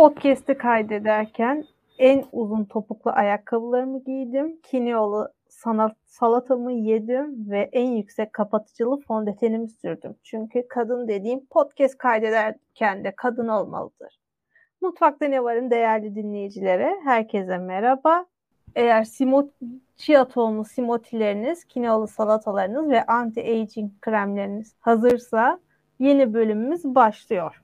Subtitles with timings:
[0.00, 1.64] podcast'i kaydederken
[1.98, 4.60] en uzun topuklu ayakkabılarımı giydim.
[4.62, 10.16] Kiniyolu sanat, salatamı yedim ve en yüksek kapatıcılı fondötenimi sürdüm.
[10.22, 14.20] Çünkü kadın dediğim podcast kaydederken de kadın olmalıdır.
[14.80, 18.26] Mutfakta ne varın değerli dinleyicilere herkese merhaba.
[18.74, 19.50] Eğer simot,
[19.96, 25.60] chia tohumlu simotileriniz, kiniyolu salatalarınız ve anti-aging kremleriniz hazırsa
[25.98, 27.62] yeni bölümümüz başlıyor.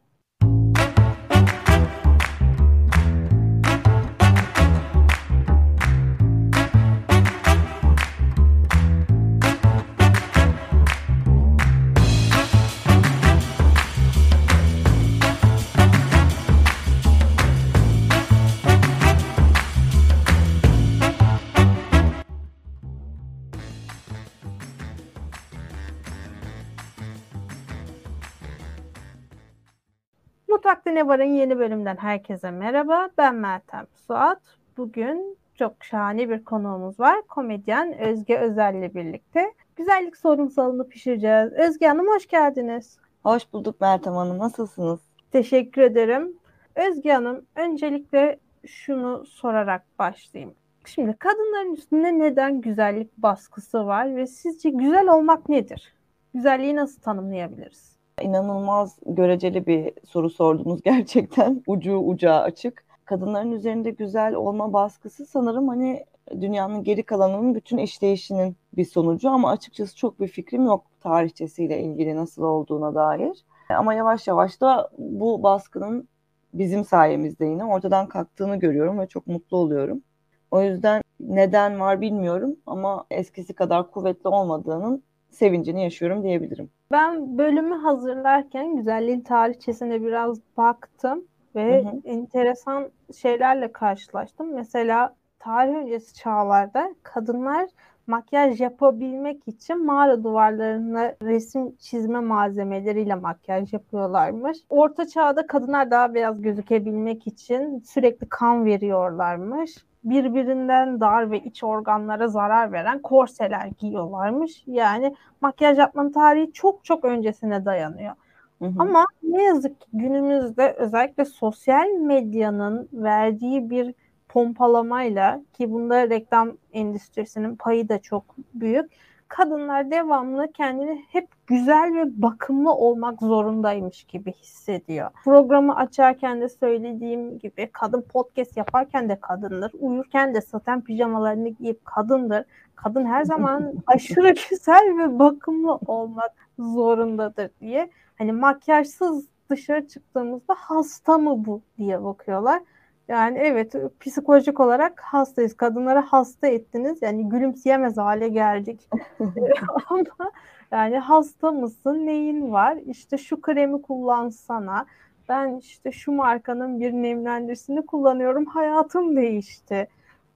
[30.96, 33.08] Ne Var'ın yeni bölümden herkese merhaba.
[33.18, 34.42] Ben Meltem Suat.
[34.76, 37.22] Bugün çok şahane bir konuğumuz var.
[37.28, 41.52] Komedyen Özge Özel ile birlikte güzellik sorunsalını pişireceğiz.
[41.52, 42.98] Özge Hanım hoş geldiniz.
[43.22, 44.38] Hoş bulduk Meltem Hanım.
[44.38, 45.00] Nasılsınız?
[45.32, 46.36] Teşekkür ederim.
[46.74, 50.54] Özge Hanım öncelikle şunu sorarak başlayayım.
[50.86, 55.94] Şimdi kadınların üstünde neden güzellik baskısı var ve sizce güzel olmak nedir?
[56.34, 57.95] Güzelliği nasıl tanımlayabiliriz?
[58.22, 61.62] İnanılmaz göreceli bir soru sordunuz gerçekten.
[61.66, 62.84] Ucu ucağı açık.
[63.04, 66.04] Kadınların üzerinde güzel olma baskısı sanırım hani
[66.40, 72.16] dünyanın geri kalanının bütün işleyişinin bir sonucu ama açıkçası çok bir fikrim yok tarihçesiyle ilgili
[72.16, 73.44] nasıl olduğuna dair.
[73.68, 76.08] Ama yavaş yavaş da bu baskının
[76.54, 80.02] bizim sayemizde yine ortadan kalktığını görüyorum ve çok mutlu oluyorum.
[80.50, 86.70] O yüzden neden var bilmiyorum ama eskisi kadar kuvvetli olmadığının sevincini yaşıyorum diyebilirim.
[86.92, 91.24] Ben bölümü hazırlarken güzelliğin tarihçesine biraz baktım
[91.54, 92.00] ve hı hı.
[92.04, 94.54] enteresan şeylerle karşılaştım.
[94.54, 97.68] Mesela tarih öncesi çağlarda kadınlar
[98.06, 104.58] makyaj yapabilmek için mağara duvarlarına resim çizme malzemeleriyle makyaj yapıyorlarmış.
[104.70, 109.76] Orta çağda kadınlar daha beyaz gözükebilmek için sürekli kan veriyorlarmış
[110.10, 114.62] birbirinden dar ve iç organlara zarar veren korseler giyiyorlarmış.
[114.66, 118.14] Yani makyaj yapmanın tarihi çok çok öncesine dayanıyor.
[118.58, 118.72] Hı hı.
[118.78, 123.94] Ama ne yazık ki günümüzde özellikle sosyal medyanın verdiği bir
[124.28, 128.24] pompalamayla ki bunda reklam endüstrisinin payı da çok
[128.54, 128.92] büyük
[129.28, 135.10] kadınlar devamlı kendini hep güzel ve bakımlı olmak zorundaymış gibi hissediyor.
[135.24, 139.72] Programı açarken de söylediğim gibi kadın podcast yaparken de kadındır.
[139.78, 142.44] Uyurken de saten pijamalarını giyip kadındır.
[142.74, 147.90] Kadın her zaman aşırı güzel ve bakımlı olmak zorundadır diye.
[148.18, 152.62] Hani makyajsız dışarı çıktığımızda hasta mı bu diye bakıyorlar.
[153.08, 155.56] Yani evet psikolojik olarak hastayız.
[155.56, 157.02] Kadınları hasta ettiniz.
[157.02, 158.88] Yani gülümseyemez hale geldik.
[159.90, 160.30] Ama
[160.70, 162.06] yani hasta mısın?
[162.06, 162.76] Neyin var?
[162.86, 164.86] İşte şu kremi kullansana.
[165.28, 168.44] Ben işte şu markanın bir nemlendiricisini kullanıyorum.
[168.44, 169.88] Hayatım değişti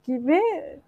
[0.06, 0.40] gibi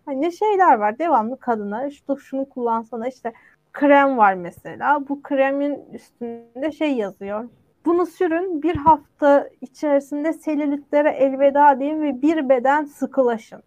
[0.06, 0.98] hani şeyler var.
[0.98, 3.32] Devamlı kadınlar işte şunu kullansana işte
[3.72, 5.08] krem var mesela.
[5.08, 7.48] Bu kremin üstünde şey yazıyor
[7.84, 13.62] bunu sürün bir hafta içerisinde selülitlere elveda deyin ve bir beden sıkılaşın.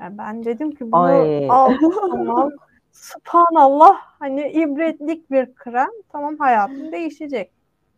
[0.00, 1.46] Yani ben dedim ki bunu Ay.
[1.50, 1.72] al
[2.10, 2.50] tamam.
[2.92, 7.50] Subhanallah hani ibretlik bir krem tamam hayatım değişecek.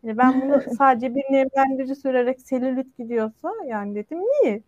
[0.03, 4.61] Yani ben bunu sadece bir nemlendirici sürerek selülit gidiyorsa yani dedim niye?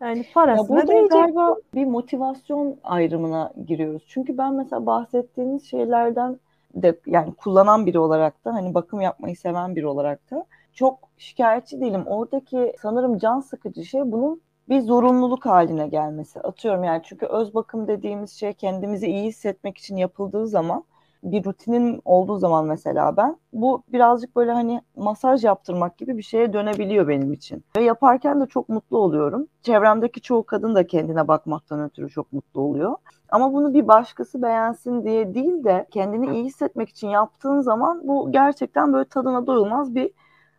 [0.00, 1.10] Yani parasına ya değecek.
[1.10, 4.04] galiba bir motivasyon ayrımına giriyoruz.
[4.08, 6.38] Çünkü ben mesela bahsettiğiniz şeylerden
[6.82, 11.80] de yani kullanan biri olarak da hani bakım yapmayı seven biri olarak da çok şikayetçi
[11.80, 12.02] değilim.
[12.06, 16.40] Oradaki sanırım can sıkıcı şey bunun bir zorunluluk haline gelmesi.
[16.40, 20.84] Atıyorum yani çünkü öz bakım dediğimiz şey kendimizi iyi hissetmek için yapıldığı zaman
[21.32, 26.52] bir rutinin olduğu zaman mesela ben bu birazcık böyle hani masaj yaptırmak gibi bir şeye
[26.52, 27.64] dönebiliyor benim için.
[27.76, 29.46] Ve yaparken de çok mutlu oluyorum.
[29.62, 32.94] Çevremdeki çoğu kadın da kendine bakmaktan ötürü çok mutlu oluyor.
[33.28, 38.32] Ama bunu bir başkası beğensin diye değil de kendini iyi hissetmek için yaptığın zaman bu
[38.32, 40.10] gerçekten böyle tadına doyulmaz bir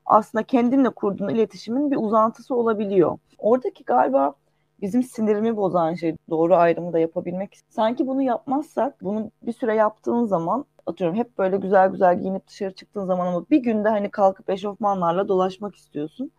[0.05, 3.17] aslında kendinle kurduğun iletişimin bir uzantısı olabiliyor.
[3.37, 4.33] Oradaki galiba
[4.81, 7.59] bizim sinirimi bozan şey doğru ayrımı da yapabilmek.
[7.69, 12.75] Sanki bunu yapmazsak bunu bir süre yaptığın zaman atıyorum hep böyle güzel güzel giyinip dışarı
[12.75, 16.31] çıktığın zaman ama bir günde hani kalkıp eşofmanlarla dolaşmak istiyorsun.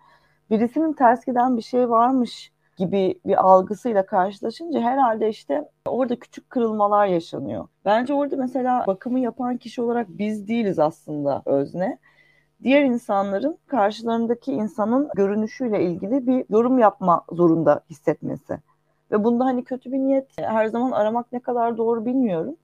[0.51, 7.07] Birisinin ters giden bir şey varmış gibi bir algısıyla karşılaşınca herhalde işte orada küçük kırılmalar
[7.07, 7.69] yaşanıyor.
[7.85, 11.99] Bence orada mesela bakımı yapan kişi olarak biz değiliz aslında özne.
[12.63, 18.59] Diğer insanların karşılarındaki insanın görünüşüyle ilgili bir yorum yapma zorunda hissetmesi.
[19.11, 22.57] Ve bunda hani kötü bir niyet her zaman aramak ne kadar doğru bilmiyorum.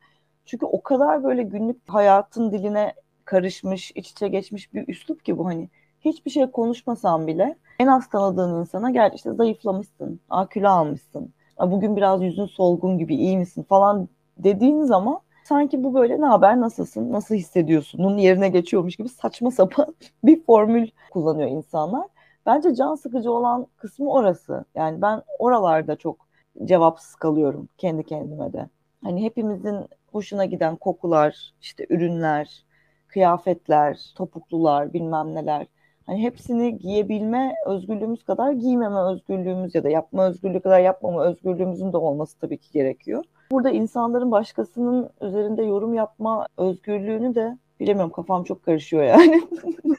[0.46, 2.94] Çünkü o kadar böyle günlük hayatın diline
[3.25, 5.69] karışmış, iç içe geçmiş bir üslup ki bu hani
[6.00, 12.23] hiçbir şey konuşmasam bile en az tanıdığın insana gel işte zayıflamışsın, akülü almışsın, bugün biraz
[12.23, 14.08] yüzün solgun gibi iyi misin falan
[14.38, 19.94] dediğin zaman sanki bu böyle ne haber nasılsın nasıl hissediyorsunun yerine geçiyormuş gibi saçma sapan
[20.25, 22.06] bir formül kullanıyor insanlar.
[22.46, 24.64] Bence can sıkıcı olan kısmı orası.
[24.75, 26.29] Yani ben oralarda çok
[26.64, 28.69] cevapsız kalıyorum kendi kendime de.
[29.05, 29.76] Hani hepimizin
[30.12, 32.64] hoşuna giden kokular, işte ürünler,
[33.08, 35.67] kıyafetler, topuklular, bilmem neler.
[36.06, 41.96] Hani hepsini giyebilme özgürlüğümüz kadar giymeme özgürlüğümüz ya da yapma özgürlüğü kadar yapmama özgürlüğümüzün de
[41.96, 43.25] olması tabii ki gerekiyor.
[43.50, 49.43] Burada insanların başkasının üzerinde yorum yapma özgürlüğünü de bilemiyorum kafam çok karışıyor yani.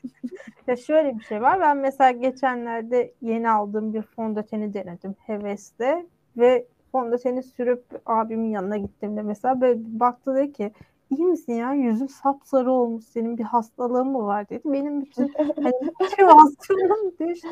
[0.67, 1.61] ya şöyle bir şey var.
[1.61, 6.05] Ben mesela geçenlerde yeni aldığım bir fondöteni denedim hevesle
[6.37, 10.71] ve fondöteni sürüp abimin yanına gittiğimde mesela böyle baktı dedi ki
[11.09, 14.61] iyi misin ya yüzün sapsarı olmuş senin bir hastalığın mı var dedi.
[14.65, 17.47] Benim bütün hani motivasyonum düştü.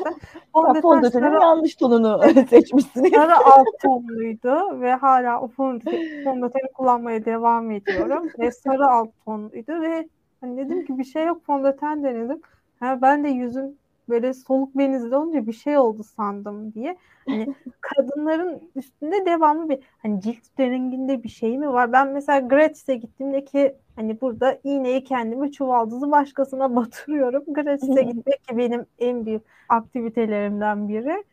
[0.82, 3.04] Fondötenin yanlış tonunu seçmişsin.
[3.04, 8.30] Sarı alt tonluydu ve hala o fondöteni kullanmaya devam ediyorum.
[8.38, 10.08] ve sarı alt tonluydu ve
[10.40, 12.40] hani dedim ki bir şey yok fondöten denedim.
[12.80, 13.76] Ha, ben de yüzüm
[14.08, 16.96] böyle soluk benizli olunca bir şey oldu sandım diye.
[17.28, 21.92] Hani kadınların üstünde devamlı bir hani cilt renginde bir şey mi var?
[21.92, 27.44] Ben mesela gratis'e gittiğimde ki hani burada iğneyi kendime çuvaldızı başkasına batırıyorum.
[27.46, 31.24] Gratis'e gitmek ki benim en büyük aktivitelerimden biri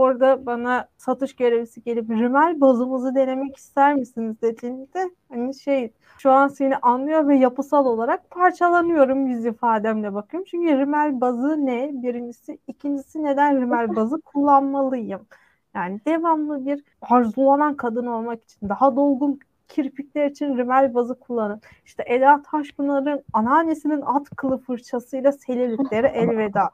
[0.00, 6.48] orada bana satış görevlisi gelip rimel bazımızı denemek ister misiniz dediğinde hani şey şu an
[6.48, 10.46] seni anlıyor ve yapısal olarak parçalanıyorum yüz ifademle bakıyorum.
[10.50, 11.90] Çünkü rimel bazı ne?
[11.92, 12.58] Birincisi.
[12.66, 15.26] ikincisi neden rimel bazı kullanmalıyım?
[15.74, 21.60] Yani devamlı bir arzulanan kadın olmak için daha dolgun kirpikler için rimel bazı kullanın.
[21.84, 26.70] İşte Eda Taşpınar'ın anneannesinin at kılı fırçasıyla selülitleri elveda.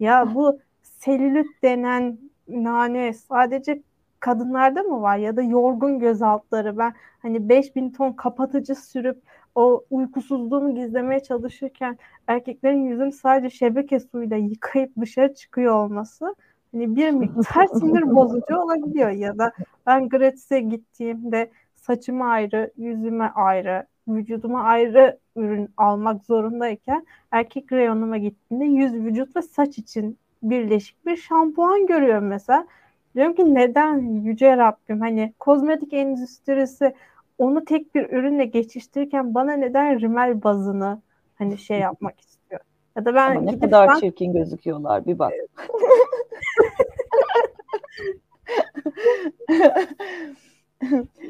[0.00, 2.18] Ya bu selülit denen
[2.48, 3.82] nane sadece
[4.20, 6.78] kadınlarda mı var ya da yorgun göz altları?
[6.78, 9.22] Ben hani 5000 ton kapatıcı sürüp
[9.54, 16.34] o uykusuzluğunu gizlemeye çalışırken erkeklerin yüzünü sadece şebeke suyuyla yıkayıp dışarı çıkıyor olması
[16.72, 19.52] hani bir miktar sinir bozucu olabiliyor ya da
[19.86, 28.64] ben gratis'e gittiğimde saçıma ayrı, yüzüme ayrı, vücuduma ayrı ürün almak zorundayken erkek reyonuma gittiğimde
[28.64, 30.18] yüz, vücut ve saç için
[30.50, 32.66] birleşik bir şampuan görüyorum mesela.
[33.14, 36.94] Diyorum ki neden yüce Rabbim hani kozmetik endüstrisi
[37.38, 41.02] onu tek bir ürünle geçiştirirken bana neden rimel bazını
[41.34, 42.60] hani şey yapmak istiyor.
[42.96, 44.00] Ya da ben Ama ne kadar ben...
[44.00, 45.32] çirkin gözüküyorlar bir bak.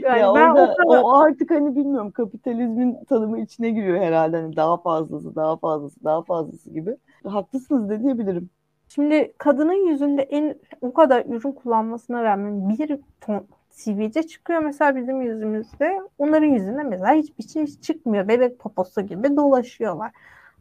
[0.02, 1.02] yani ya ben orada, o, kadar...
[1.02, 6.22] o artık hani bilmiyorum kapitalizmin tanımı içine giriyor herhalde hani daha fazlası daha fazlası daha
[6.22, 6.96] fazlası gibi.
[7.24, 8.50] Haklısınız de diyebilirim.
[8.94, 15.22] Şimdi kadının yüzünde en o kadar ürün kullanmasına rağmen bir ton sivilce çıkıyor mesela bizim
[15.22, 16.00] yüzümüzde.
[16.18, 18.28] Onların yüzünde mesela hiçbir şey çıkmıyor.
[18.28, 20.10] Bebek poposu gibi dolaşıyorlar.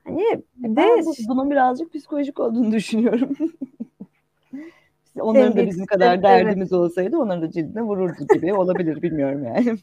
[0.03, 3.29] Hani e, de ben bu, bunun birazcık psikolojik olduğunu düşünüyorum.
[5.19, 6.81] onların da bizim kadar derdimiz evet.
[6.81, 9.77] olsaydı onların da cildine vururdu gibi olabilir bilmiyorum yani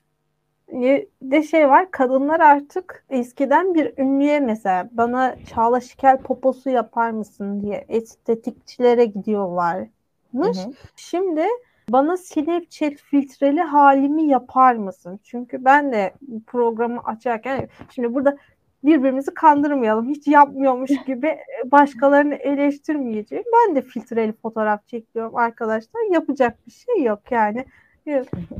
[1.22, 7.62] de şey var kadınlar artık eskiden bir ünlüye mesela bana Çağla Şikel poposu yapar mısın
[7.62, 9.88] diye estetikçilere gidiyorlarmış.
[10.32, 10.72] Hı hı.
[10.96, 11.44] Şimdi
[11.88, 15.20] bana Snapchat filtreli halimi yapar mısın?
[15.22, 16.14] Çünkü ben de
[16.46, 18.36] programı açarken şimdi burada
[18.84, 20.08] birbirimizi kandırmayalım.
[20.08, 23.44] Hiç yapmıyormuş gibi başkalarını eleştirmeyeceğim.
[23.52, 26.12] Ben de filtreli fotoğraf çekiyorum arkadaşlar.
[26.12, 27.64] Yapacak bir şey yok yani.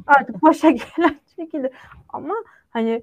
[0.06, 1.70] Artık başa gelen çekilir.
[2.09, 2.35] Ama
[2.70, 3.02] hani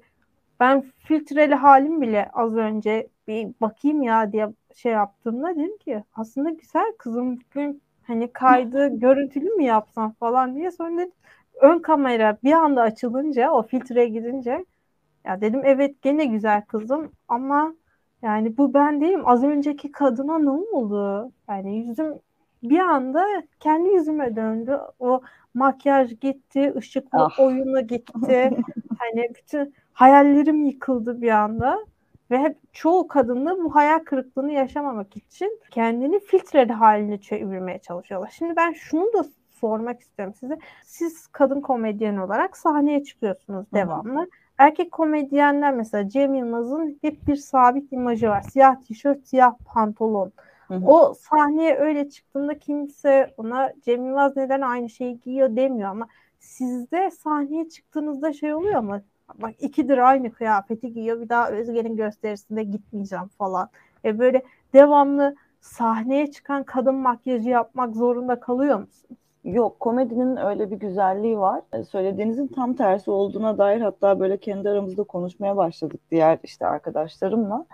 [0.60, 6.50] ben filtreli halim bile az önce bir bakayım ya diye şey yaptığımda dedim ki aslında
[6.50, 11.12] güzel kızım bugün hani kaydı görüntülü mü yapsam falan diye sonra dedim
[11.60, 14.64] ön kamera bir anda açılınca o filtreye gidince
[15.24, 17.74] ya dedim evet gene güzel kızım ama
[18.22, 19.28] yani bu ben değilim.
[19.28, 21.32] Az önceki kadına ne oldu?
[21.48, 22.18] Yani yüzüm
[22.62, 23.24] bir anda
[23.60, 24.78] kendi yüzüme döndü.
[24.98, 25.20] O
[25.54, 27.40] makyaj gitti, ışıklı ah.
[27.40, 28.50] oyunu gitti.
[28.98, 31.78] hani bütün hayallerim yıkıldı bir anda.
[32.30, 38.34] Ve hep çoğu kadında bu hayal kırıklığını yaşamamak için kendini filtreli haline çevirmeye çalışıyorlar.
[38.38, 40.58] Şimdi ben şunu da sormak istiyorum size.
[40.84, 44.18] Siz kadın komedyen olarak sahneye çıkıyorsunuz devamlı.
[44.18, 44.28] Hı-hı.
[44.58, 48.42] erkek komedyenler mesela Cem Yılmaz'ın hep bir sabit imajı var.
[48.42, 50.26] Siyah tişört, siyah pantolon.
[50.26, 50.32] Hı
[50.74, 50.86] hı.
[50.86, 56.08] O sahneye öyle çıktığında kimse ona Cem Yılmaz neden aynı şeyi giyiyor demiyor ama
[56.38, 59.00] sizde sahneye çıktığınızda şey oluyor ama
[59.34, 63.68] bak ikidir aynı kıyafeti giyiyor bir daha Özge'nin gösterisinde gitmeyeceğim falan.
[64.04, 64.42] E böyle
[64.74, 69.16] devamlı sahneye çıkan kadın makyajı yapmak zorunda kalıyor musun?
[69.44, 71.62] Yok komedinin öyle bir güzelliği var.
[71.72, 77.66] E, söylediğinizin tam tersi olduğuna dair hatta böyle kendi aramızda konuşmaya başladık diğer işte arkadaşlarımla.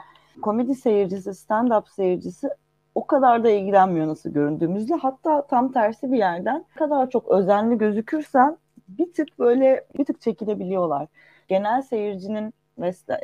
[0.43, 2.49] Komedi seyircisi, stand-up seyircisi
[2.95, 4.95] o kadar da ilgilenmiyor nasıl göründüğümüzle.
[4.95, 8.59] Hatta tam tersi bir yerden ne kadar çok özenli gözükürsen
[8.89, 11.09] bir tık böyle bir tık çekilebiliyorlar.
[11.49, 12.55] Genel seyircinin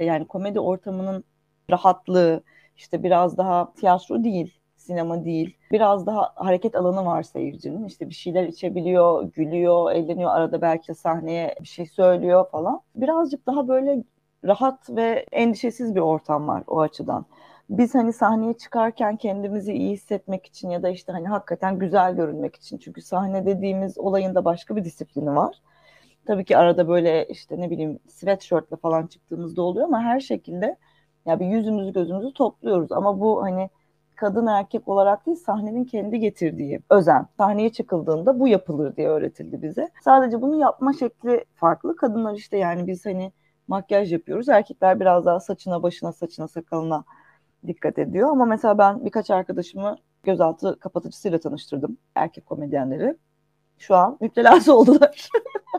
[0.01, 1.25] yani komedi ortamının
[1.71, 2.43] rahatlığı
[2.77, 5.57] işte biraz daha tiyatro değil, sinema değil.
[5.73, 7.85] Biraz daha hareket alanı var seyircinin.
[7.85, 10.31] İşte bir şeyler içebiliyor, gülüyor, eğleniyor.
[10.31, 12.81] Arada belki sahneye bir şey söylüyor falan.
[12.95, 14.05] Birazcık daha böyle
[14.45, 17.27] rahat ve endişesiz bir ortam var o açıdan
[17.71, 22.57] biz hani sahneye çıkarken kendimizi iyi hissetmek için ya da işte hani hakikaten güzel görünmek
[22.57, 25.57] için çünkü sahne dediğimiz olayın da başka bir disiplini var.
[26.27, 30.77] Tabii ki arada böyle işte ne bileyim sweatshirtle falan çıktığımızda oluyor ama her şekilde
[31.27, 33.71] ya bir yüzümüzü gözümüzü topluyoruz ama bu hani
[34.17, 37.27] kadın erkek olarak değil sahnenin kendi getirdiği özen.
[37.37, 39.91] Sahneye çıkıldığında bu yapılır diye öğretildi bize.
[40.05, 41.97] Sadece bunu yapma şekli farklı.
[41.97, 43.33] Kadınlar işte yani biz hani
[43.69, 44.49] makyaj yapıyoruz.
[44.49, 47.05] Erkekler biraz daha saçına, başına, saçına, sakalına
[47.67, 48.29] dikkat ediyor.
[48.31, 51.99] Ama mesela ben birkaç arkadaşımı gözaltı kapatıcısıyla tanıştırdım.
[52.15, 53.17] Erkek komedyenleri.
[53.79, 55.29] Şu an müptelası oldular.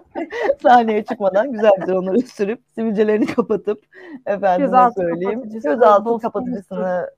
[0.64, 3.86] Sahneye çıkmadan güzel güzel onları sürüp sivilcelerini kapatıp
[4.26, 7.10] efendim gözaltı söyleyeyim gözaltı kapatıcısını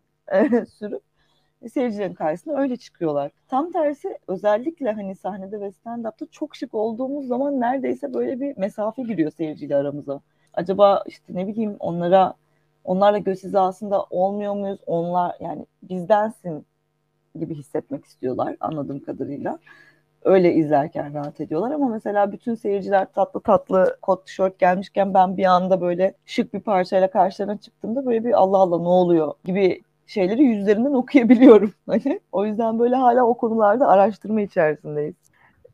[0.80, 1.02] sürüp
[1.70, 3.32] seyircilerin karşısına öyle çıkıyorlar.
[3.48, 9.04] Tam tersi özellikle hani sahnede ve stand-up'ta çok şık olduğumuz zaman neredeyse böyle bir mesafe
[9.04, 10.22] giriyor seyirciyle aramıza.
[10.54, 12.34] Acaba işte ne bileyim onlara
[12.84, 14.80] onlarla göz hizasında olmuyor muyuz?
[14.86, 16.66] Onlar yani bizdensin
[17.40, 19.60] gibi hissetmek istiyorlar anladığım kadarıyla.
[20.24, 25.46] Öyle izlerken rahat ediyorlar ama mesela bütün seyirciler tatlı tatlı kot tişört gelmişken ben bir
[25.46, 30.44] anda böyle şık bir parçayla karşılarına çıktığımda böyle bir Allah Allah ne oluyor gibi şeyleri
[30.44, 31.74] yüzlerinden okuyabiliyorum.
[31.88, 35.16] Hani o yüzden böyle hala o konularda araştırma içerisindeyiz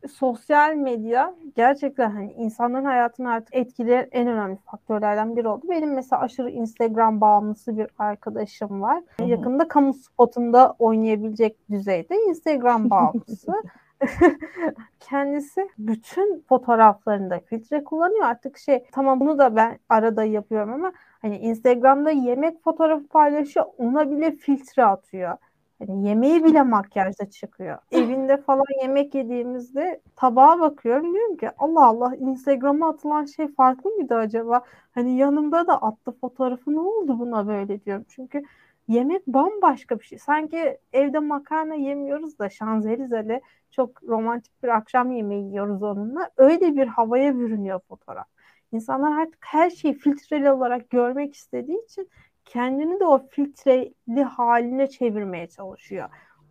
[0.08, 5.66] sosyal medya gerçekten hani insanların hayatını artık etkileyen en önemli faktörlerden biri oldu.
[5.68, 9.02] Benim mesela aşırı Instagram bağımlısı bir arkadaşım var.
[9.16, 9.28] Hı-hı.
[9.28, 13.52] Yakında kamu spotunda oynayabilecek düzeyde Instagram bağımlısı.
[15.00, 18.24] Kendisi bütün fotoğraflarında filtre kullanıyor.
[18.24, 20.92] Artık şey tamam bunu da ben arada yapıyorum ama
[21.22, 23.66] hani Instagram'da yemek fotoğrafı paylaşıyor.
[23.78, 25.36] Ona bile filtre atıyor.
[25.80, 27.78] Hani yemeği bile makyajda çıkıyor.
[27.92, 34.14] Evinde falan yemek yediğimizde tabağa bakıyorum diyorum ki Allah Allah Instagram'a atılan şey farklı mıydı
[34.14, 34.62] acaba?
[34.92, 38.04] Hani yanımda da attı fotoğrafı ne oldu buna böyle diyorum.
[38.08, 38.42] Çünkü
[38.88, 40.18] yemek bambaşka bir şey.
[40.18, 46.30] Sanki evde makarna yemiyoruz da Şanzelize'de çok romantik bir akşam yemeği yiyoruz onunla.
[46.36, 48.26] Öyle bir havaya bürünüyor fotoğraf.
[48.72, 52.08] İnsanlar artık her şeyi filtreli olarak görmek istediği için
[52.44, 56.08] kendini de o filtreli haline çevirmeye çalışıyor.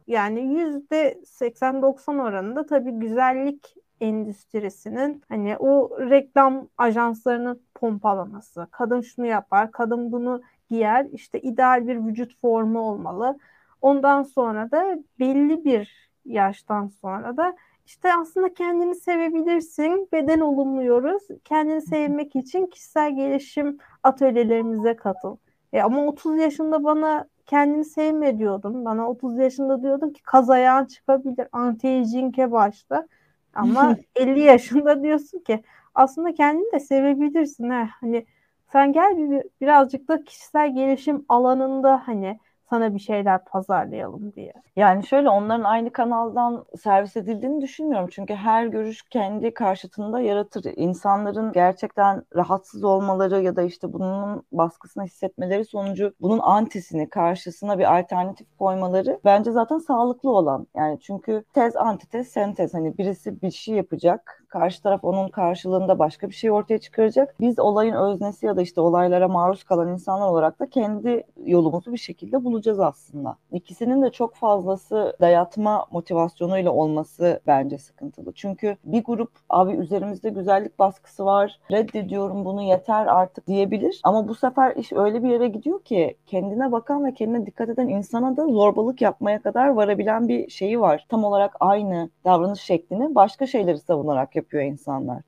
[0.07, 8.67] Yani yüzde 80-90 oranında tabii güzellik endüstrisinin hani o reklam ajanslarının pompalaması.
[8.71, 11.07] Kadın şunu yapar, kadın bunu giyer.
[11.11, 13.37] işte ideal bir vücut formu olmalı.
[13.81, 17.55] Ondan sonra da belli bir yaştan sonra da
[17.85, 20.09] işte aslında kendini sevebilirsin.
[20.11, 21.23] Beden olumluyoruz.
[21.43, 25.37] Kendini sevmek için kişisel gelişim atölyelerimize katıl.
[25.73, 28.85] E ama 30 yaşında bana kendini sevme diyordun.
[28.85, 31.47] Bana 30 yaşında diyordun ki kaz ayağın çıkabilir.
[31.51, 33.07] Anti-aging'e başla.
[33.53, 35.63] Ama 50 yaşında diyorsun ki
[35.95, 37.71] aslında kendini de sevebilirsin.
[37.71, 37.89] He.
[38.01, 38.25] Hani
[38.71, 44.53] sen gel bir, birazcık da kişisel gelişim alanında hani sana bir şeyler pazarlayalım diye.
[44.75, 48.09] Yani şöyle onların aynı kanaldan servis edildiğini düşünmüyorum.
[48.11, 50.65] Çünkü her görüş kendi karşıtında yaratır.
[50.75, 57.99] İnsanların gerçekten rahatsız olmaları ya da işte bunun baskısını hissetmeleri sonucu bunun antisini karşısına bir
[57.99, 60.67] alternatif koymaları bence zaten sağlıklı olan.
[60.75, 66.29] Yani çünkü tez antitez sentez hani birisi bir şey yapacak karşı taraf onun karşılığında başka
[66.29, 67.35] bir şey ortaya çıkaracak.
[67.39, 71.97] Biz olayın öznesi ya da işte olaylara maruz kalan insanlar olarak da kendi yolumuzu bir
[71.97, 73.35] şekilde bulacağız aslında.
[73.51, 78.31] İkisinin de çok fazlası dayatma motivasyonuyla olması bence sıkıntılı.
[78.33, 84.01] Çünkü bir grup abi üzerimizde güzellik baskısı var, reddediyorum bunu yeter artık diyebilir.
[84.03, 87.87] Ama bu sefer iş öyle bir yere gidiyor ki kendine bakan ve kendine dikkat eden
[87.87, 91.05] insana da zorbalık yapmaya kadar varabilen bir şeyi var.
[91.09, 95.21] Tam olarak aynı davranış şeklini başka şeyleri savunarak yapıyor insanlar.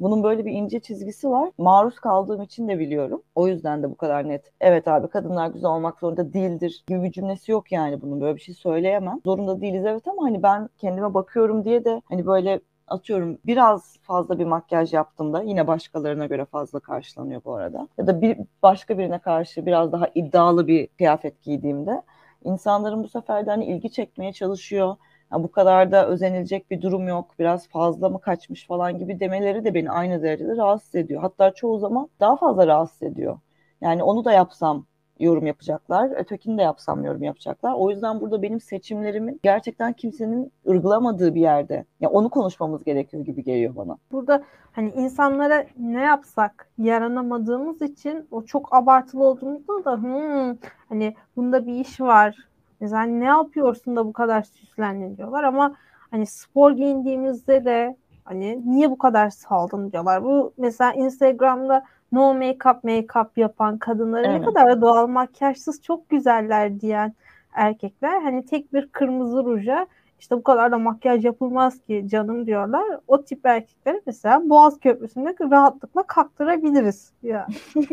[0.00, 1.50] Bunun böyle bir ince çizgisi var.
[1.58, 3.22] Maruz kaldığım için de biliyorum.
[3.34, 4.52] O yüzden de bu kadar net.
[4.60, 8.20] Evet abi kadınlar güzel olmak zorunda değildir gibi bir cümlesi yok yani bunun.
[8.20, 9.20] Böyle bir şey söyleyemem.
[9.24, 14.38] Zorunda değiliz evet ama hani ben kendime bakıyorum diye de hani böyle atıyorum biraz fazla
[14.38, 17.88] bir makyaj yaptığımda yine başkalarına göre fazla karşılanıyor bu arada.
[17.98, 22.02] Ya da bir başka birine karşı biraz daha iddialı bir kıyafet giydiğimde
[22.44, 24.96] insanların bu sefer de hani ilgi çekmeye çalışıyor.
[25.32, 27.34] Ya bu kadar da özenilecek bir durum yok.
[27.38, 31.20] Biraz fazla mı kaçmış falan gibi demeleri de beni aynı derecede rahatsız ediyor.
[31.22, 33.38] Hatta çoğu zaman daha fazla rahatsız ediyor.
[33.80, 34.86] Yani onu da yapsam
[35.18, 36.10] yorum yapacaklar.
[36.16, 37.74] Ötekini de yapsam yorum yapacaklar.
[37.76, 41.74] O yüzden burada benim seçimlerimin gerçekten kimsenin ırgılamadığı bir yerde.
[41.74, 43.96] Ya yani onu konuşmamız gerekiyor gibi geliyor bana.
[44.12, 44.42] Burada
[44.72, 50.56] hani insanlara ne yapsak yaranamadığımız için o çok abartılı olduğumuzda da hmm,
[50.88, 52.36] hani bunda bir iş var.
[52.80, 55.74] Mesela hani ne yapıyorsun da bu kadar süslendin diyorlar ama
[56.10, 60.24] hani spor giyindiğimizde de hani niye bu kadar saldın diyorlar.
[60.24, 64.40] Bu mesela Instagram'da no make-up make-up yapan kadınları evet.
[64.40, 67.14] ne kadar doğal makyajsız çok güzeller diyen
[67.52, 69.86] erkekler hani tek bir kırmızı ruja
[70.20, 72.84] işte bu kadar da makyaj yapılmaz ki canım diyorlar.
[73.06, 77.12] O tip erkekleri mesela Boğaz Köprüsü'nde rahatlıkla kaktırabiliriz.
[77.22, 77.46] Ya.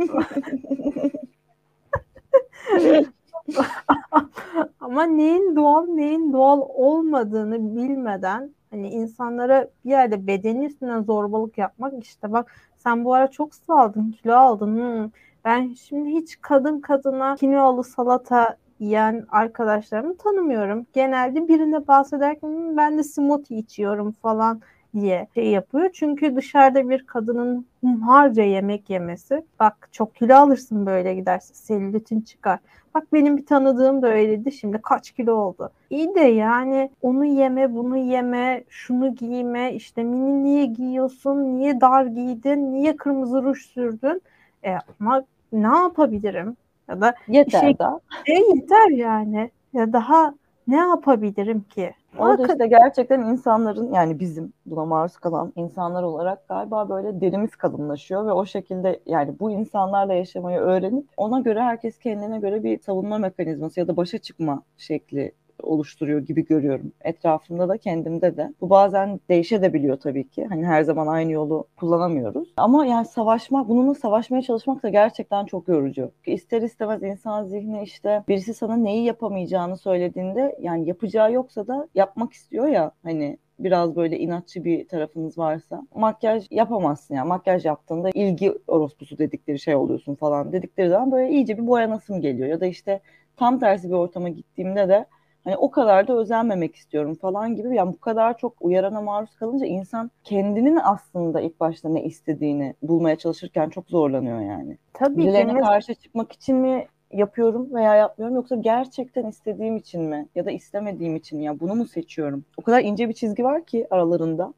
[4.80, 12.04] Ama neyin doğal neyin doğal olmadığını bilmeden hani insanlara bir yerde bedeni üstünden zorbalık yapmak
[12.04, 14.76] işte bak sen bu ara çok saldın kilo aldın.
[14.76, 15.12] Hmm.
[15.46, 20.88] Ben şimdi hiç kadın kadına kinolu salata yiyen arkadaşlarımı tanımıyorum.
[20.94, 24.62] Genelde birine bahsederken hmm, ben de smoothie içiyorum falan
[24.94, 25.90] diye şey yapıyor.
[25.94, 27.66] Çünkü dışarıda bir kadının
[28.06, 32.60] harca yemek yemesi bak çok kilo alırsın böyle giderse selülitin çıkar.
[32.96, 35.70] Bak benim bir tanıdığım da öyleydi şimdi kaç kilo oldu.
[35.90, 42.06] İyi de yani onu yeme bunu yeme şunu giyme işte mini niye giyiyorsun niye dar
[42.06, 44.22] giydin niye kırmızı ruj sürdün.
[44.66, 45.24] E, ama
[45.54, 46.58] ne yapabilirim?
[46.90, 48.00] Ya da yeter şey, da.
[48.26, 49.52] E, yeter yani.
[49.74, 50.34] Ya daha
[50.68, 51.94] ne yapabilirim ki?
[52.18, 58.26] Orada işte gerçekten insanların yani bizim buna maruz kalan insanlar olarak galiba böyle derimiz kalınlaşıyor
[58.26, 63.18] ve o şekilde yani bu insanlarla yaşamayı öğrenip ona göre herkes kendine göre bir savunma
[63.18, 66.92] mekanizması ya da başa çıkma şekli oluşturuyor gibi görüyorum.
[67.02, 68.54] Etrafımda da kendimde de.
[68.62, 70.46] Bu bazen değişebiliyor tabii ki.
[70.46, 72.54] Hani her zaman aynı yolu kullanamıyoruz.
[72.58, 76.12] Ama yani savaşmak, bununla savaşmaya çalışmak da gerçekten çok yorucu.
[76.26, 82.34] İster istemez insan zihni işte birisi sana neyi yapamayacağını söylediğinde yani yapacağı yoksa da yapmak
[82.34, 88.54] istiyor ya hani biraz böyle inatçı bir tarafınız varsa makyaj yapamazsın yani makyaj yaptığında ilgi
[88.68, 93.02] orospusu dedikleri şey oluyorsun falan dedikleri zaman böyle iyice bir boyanasım geliyor ya da işte
[93.38, 95.06] tam tersi bir ortama gittiğimde de
[95.44, 97.76] Hani o kadar da özenmemek istiyorum falan gibi.
[97.76, 103.16] Yani bu kadar çok uyarana maruz kalınca insan kendinin aslında ilk başta ne istediğini bulmaya
[103.16, 104.78] çalışırken çok zorlanıyor yani.
[104.94, 105.60] Tabii Birilerine ki.
[105.60, 111.16] karşı çıkmak için mi yapıyorum veya yapmıyorum yoksa gerçekten istediğim için mi ya da istemediğim
[111.16, 112.46] için mi ya bunu mu seçiyorum?
[112.58, 114.54] O kadar ince bir çizgi var ki aralarında.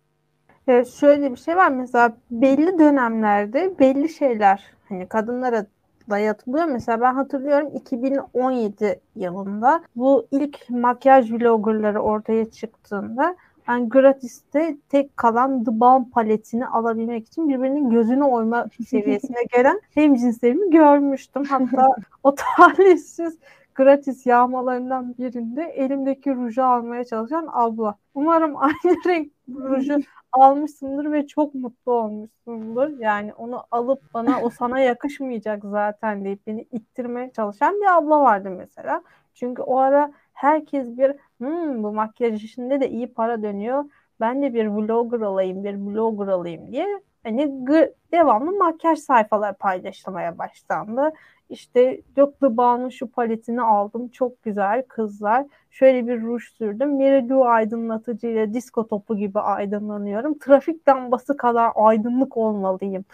[0.68, 5.66] Evet, şöyle bir şey var mesela belli dönemlerde belli şeyler hani kadınlara
[6.10, 6.66] dayatılıyor.
[6.66, 13.36] Mesela ben hatırlıyorum 2017 yılında bu ilk makyaj vloggerları ortaya çıktığında
[13.68, 20.16] ben gratis'te tek kalan The Balm paletini alabilmek için birbirinin gözünü oyma seviyesine gelen hem
[20.16, 21.44] cinslerimi görmüştüm.
[21.44, 21.88] Hatta
[22.24, 23.38] o talihsiz
[23.76, 27.96] gratis yağmalarından birinde elimdeki ruju almaya çalışan abla.
[28.14, 29.98] Umarım aynı renk ruju
[30.32, 33.00] almışsındır ve çok mutlu olmuşsundur.
[33.00, 38.50] Yani onu alıp bana o sana yakışmayacak zaten deyip beni ittirmeye çalışan bir abla vardı
[38.50, 39.04] mesela.
[39.34, 43.86] Çünkü o ara herkes bir hmm, bu makyaj işinde de iyi para dönüyor.
[44.20, 47.68] Ben de bir vlogger olayım, bir blogger olayım diye hani
[48.12, 51.12] devamlı makyaj sayfalar paylaşılmaya başlandı.
[51.50, 54.08] İşte yok Bağ'ın şu paletini aldım.
[54.08, 55.46] Çok güzel kızlar.
[55.72, 56.98] Şöyle bir ruj sürdüm.
[56.98, 60.38] Meridu aydınlatıcı ile disko topu gibi aydınlanıyorum.
[60.38, 63.06] Trafik lambası kadar aydınlık olmalıyım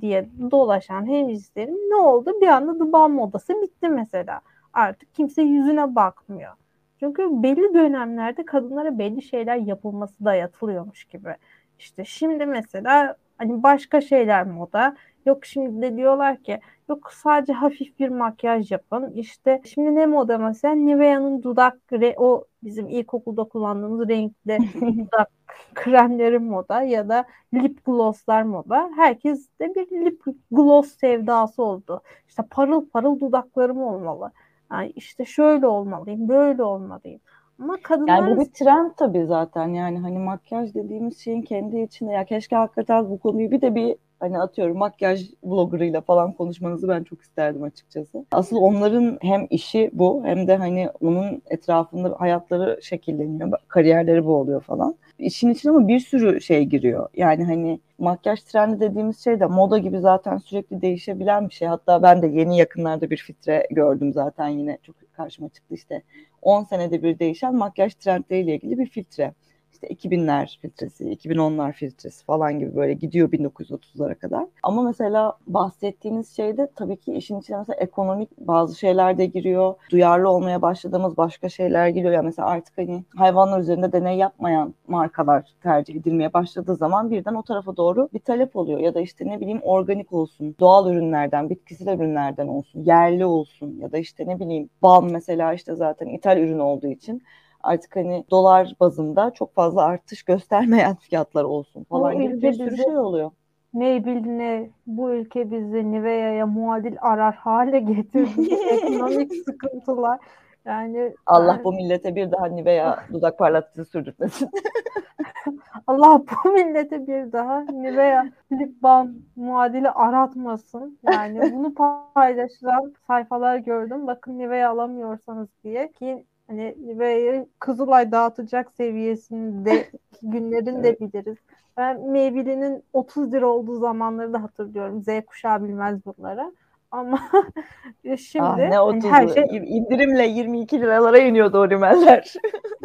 [0.00, 2.32] diye dolaşan hemcinslerim ne oldu?
[2.40, 4.40] Bir anda Balm modası bitti mesela.
[4.72, 6.52] Artık kimse yüzüne bakmıyor.
[7.00, 11.36] Çünkü belli dönemlerde kadınlara belli şeyler yapılması dayatılıyormuş gibi.
[11.78, 14.96] İşte şimdi mesela hani başka şeyler moda.
[15.26, 19.12] Yok şimdi de diyorlar ki yok sadece hafif bir makyaj yapın.
[19.14, 21.78] İşte şimdi ne moda mesela Nivea'nın dudak
[22.16, 24.58] o bizim ilkokulda kullandığımız renkli
[25.06, 25.30] dudak
[25.74, 28.90] kremleri moda ya da lip glosslar moda.
[28.96, 32.02] Herkes de bir lip gloss sevdası oldu.
[32.28, 34.32] İşte parıl parıl dudaklarım olmalı.
[34.72, 37.20] Yani işte şöyle olmalıyım, böyle olmalıyım.
[37.62, 38.16] Ama kadınlar...
[38.18, 39.68] Yani bu bir trend tabii zaten.
[39.68, 43.96] Yani hani makyaj dediğimiz şeyin kendi içinde ya keşke hakikaten bu konuyu bir de bir
[44.20, 48.24] hani atıyorum makyaj bloggerıyla falan konuşmanızı ben çok isterdim açıkçası.
[48.32, 54.60] Asıl onların hem işi bu hem de hani onun etrafında hayatları şekilleniyor, kariyerleri bu oluyor
[54.60, 54.94] falan.
[55.18, 57.08] İşin içine ama bir sürü şey giriyor.
[57.16, 61.68] Yani hani makyaj trendi dediğimiz şey de moda gibi zaten sürekli değişebilen bir şey.
[61.68, 66.02] Hatta ben de yeni yakınlarda bir filtre gördüm zaten yine çok karşıma çıktı işte.
[66.42, 69.34] 10 senede bir değişen makyaj trendleriyle ilgili bir filtre
[69.76, 74.46] işte 2000'ler filtresi, 2010'lar filtresi falan gibi böyle gidiyor 1930'lara kadar.
[74.62, 79.74] Ama mesela bahsettiğiniz şeyde tabii ki işin içine mesela ekonomik bazı şeyler de giriyor.
[79.90, 82.12] Duyarlı olmaya başladığımız başka şeyler giriyor.
[82.12, 87.42] Yani mesela artık hani hayvanlar üzerinde deney yapmayan markalar tercih edilmeye başladığı zaman birden o
[87.42, 88.78] tarafa doğru bir talep oluyor.
[88.78, 93.92] Ya da işte ne bileyim organik olsun, doğal ürünlerden, bitkisel ürünlerden olsun, yerli olsun ya
[93.92, 97.22] da işte ne bileyim bal mesela işte zaten ithal ürün olduğu için
[97.60, 102.98] artık hani dolar bazında çok fazla artış göstermeyen fiyatlar olsun falan gibi bir sürü şey
[102.98, 103.30] oluyor.
[103.74, 104.02] Ne
[104.38, 108.54] ne bu ülke bizi Nivea'ya muadil arar hale getirdi.
[108.70, 110.18] Ekonomik sıkıntılar.
[110.66, 111.64] Yani Allah ben...
[111.64, 114.50] bu millete bir daha Nivea dudak parlatıcı sürdürmesin.
[115.86, 120.98] Allah bu millete bir daha Nivea lip balm muadili aratmasın.
[121.12, 121.74] Yani bunu
[122.14, 124.06] paylaşılan sayfalar gördüm.
[124.06, 129.86] Bakın Nivea alamıyorsanız diye ki hani ve Kızılay dağıtacak seviyesinde
[130.22, 131.36] günlerini de biliriz.
[131.76, 135.02] Ben Maybelline'in 30 lira olduğu zamanları da hatırlıyorum.
[135.02, 136.52] Z kuşağı bilmez bunları.
[136.90, 137.18] Ama
[138.18, 142.34] şimdi ah, ne 30 hani her şey indirimle 22 liralara iniyordu o rimeller.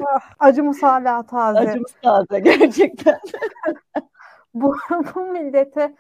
[0.06, 1.60] ah, acımız hala taze.
[1.60, 3.20] Acımız taze gerçekten.
[4.54, 4.76] bu,
[5.16, 5.96] bu millete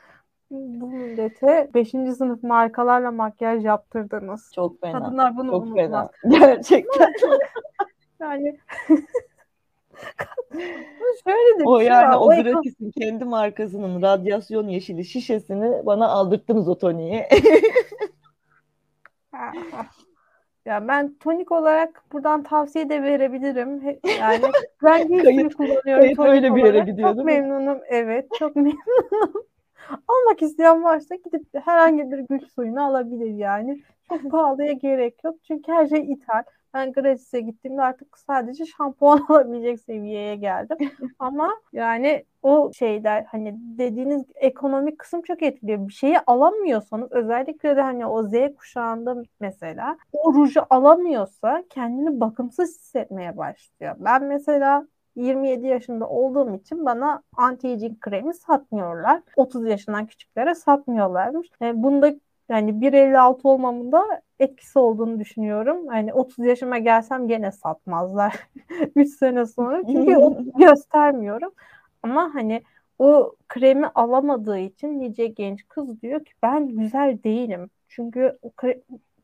[0.51, 1.89] bu millete 5.
[1.89, 4.51] sınıf markalarla makyaj yaptırdınız.
[4.55, 4.99] Çok fena.
[4.99, 5.75] Kadınlar bunu Çok unutmaz.
[5.75, 6.09] Fena.
[6.39, 7.13] Gerçekten.
[8.19, 8.57] yani
[11.23, 16.69] şöyle de o şey yani o, o gratis'in kendi markasının radyasyon yeşili şişesini bana aldırttınız
[16.69, 17.23] o toniği.
[20.65, 23.99] ya ben tonik olarak buradan tavsiye de verebilirim.
[24.19, 24.41] Yani
[24.83, 26.01] ben kayıt, kullanıyorum.
[26.01, 27.79] Kayıt öyle bir yere gidiyor Çok memnunum.
[27.89, 29.50] Evet çok memnunum.
[30.07, 33.83] Almak isteyen varsa gidip herhangi bir güç suyunu alabilir yani.
[34.09, 35.35] Çok pahalıya gerek yok.
[35.47, 36.43] Çünkü her şey ithal.
[36.73, 40.77] Ben Gratis'e gittiğimde artık sadece şampuan alabilecek seviyeye geldim.
[41.19, 45.87] Ama yani o şeyler hani dediğiniz ekonomik kısım çok etkiliyor.
[45.87, 52.75] Bir şeyi alamıyorsanız özellikle de hani o Z kuşağında mesela o ruju alamıyorsa kendini bakımsız
[52.79, 53.95] hissetmeye başlıyor.
[53.99, 59.21] Ben mesela 27 yaşında olduğum için bana anti-aging kremi satmıyorlar.
[59.35, 61.47] 30 yaşından küçüklere satmıyorlarmış.
[61.61, 62.13] Yani e, bunda
[62.49, 65.87] yani 1.56 olmamın da etkisi olduğunu düşünüyorum.
[65.87, 68.49] Hani 30 yaşıma gelsem gene satmazlar
[68.95, 69.81] 3 sene sonra.
[69.87, 70.17] Çünkü
[70.65, 71.51] göstermiyorum.
[72.03, 72.63] Ama hani
[72.99, 77.69] o kremi alamadığı için nice genç kız diyor ki ben güzel değilim.
[77.87, 78.51] Çünkü o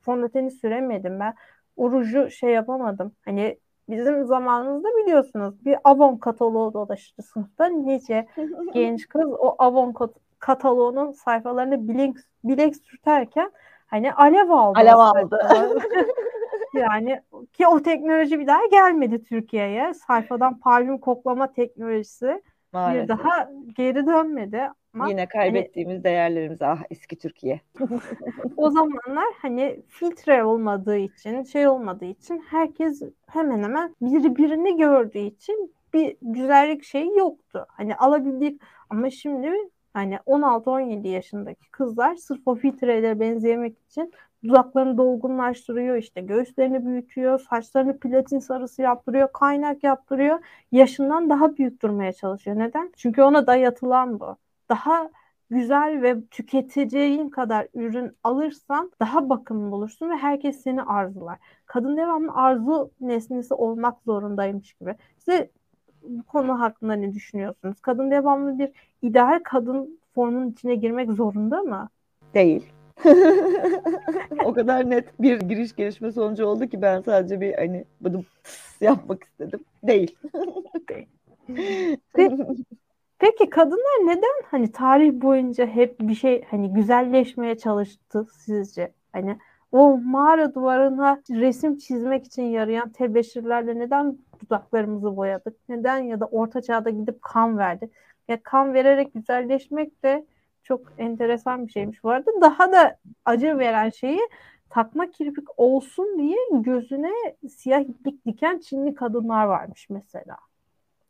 [0.01, 1.33] fondöteni süremedim ben.
[1.75, 3.11] O ruju şey yapamadım.
[3.25, 3.57] Hani
[3.89, 7.65] bizim zamanımızda biliyorsunuz bir Avon kataloğu dolaştı sınıfta.
[7.65, 8.27] Nice
[8.73, 9.95] genç kız o Avon
[10.39, 13.51] kataloğunun sayfalarını bilek, bilek sürterken
[13.87, 14.79] hani alev aldı.
[14.79, 15.39] Alev aldı.
[16.73, 17.21] yani
[17.53, 19.93] ki o teknoloji bir daha gelmedi Türkiye'ye.
[19.93, 22.41] Sayfadan parfüm koklama teknolojisi
[22.73, 23.03] Maalesef.
[23.03, 24.69] bir daha geri dönmedi.
[24.97, 27.61] Ama Yine hani kaybettiğimiz hani, değerlerimiz ah eski Türkiye.
[28.57, 35.19] o zamanlar hani filtre olmadığı için şey olmadığı için herkes hemen hemen biri birini gördüğü
[35.19, 37.65] için bir güzellik şey yoktu.
[37.69, 39.51] Hani alabildik ama şimdi
[39.93, 47.99] hani 16-17 yaşındaki kızlar sırf o filtrelere benzeyemek için dudaklarını dolgunlaştırıyor, işte göğüslerini büyütüyor, saçlarını
[47.99, 50.39] platin sarısı yaptırıyor, kaynak yaptırıyor.
[50.71, 52.59] Yaşından daha büyük durmaya çalışıyor.
[52.59, 52.91] Neden?
[52.97, 54.37] Çünkü ona dayatılan bu
[54.69, 55.09] daha
[55.49, 61.37] güzel ve tüketeceğin kadar ürün alırsan daha bakımlı olursun ve herkes seni arzular.
[61.65, 64.95] Kadın devamlı arzu nesnesi olmak zorundaymış gibi.
[65.17, 65.49] Size
[66.03, 67.81] bu konu hakkında ne düşünüyorsunuz?
[67.81, 68.69] Kadın devamlı bir
[69.01, 71.89] ideal kadın formunun içine girmek zorunda mı?
[72.33, 72.71] Değil.
[74.45, 78.23] o kadar net bir giriş gelişme sonucu oldu ki ben sadece bir hani bunu
[78.81, 79.59] yapmak istedim.
[79.83, 80.15] Değil.
[82.17, 82.31] Değil.
[83.19, 88.93] Peki kadınlar neden hani tarih boyunca hep bir şey hani güzelleşmeye çalıştı sizce?
[89.13, 89.37] Hani
[89.71, 95.57] o mağara duvarına resim çizmek için yarayan tebeşirlerle neden dudaklarımızı boyadık?
[95.69, 97.91] Neden ya da orta çağda gidip kan verdik?
[98.27, 100.25] Ya kan vererek güzelleşmek de
[100.63, 102.31] çok enteresan bir şeymiş bu arada.
[102.41, 104.19] Daha da acı veren şeyi
[104.69, 107.11] takma kirpik olsun diye gözüne
[107.49, 110.37] siyah iplik diken Çinli kadınlar varmış mesela.